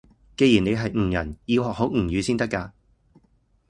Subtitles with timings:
[0.35, 2.71] 既然你係吳人，要學好吳語先得㗎